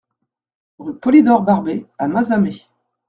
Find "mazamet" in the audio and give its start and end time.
2.07-2.67